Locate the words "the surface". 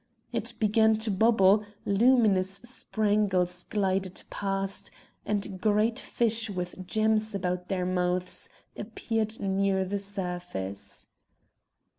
9.85-11.05